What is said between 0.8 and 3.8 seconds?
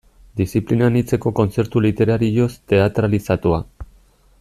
anitzeko kontzertu literario teatralizatua.